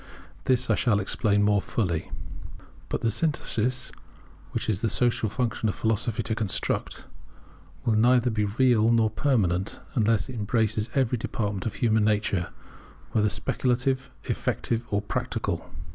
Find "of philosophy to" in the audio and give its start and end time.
5.69-6.33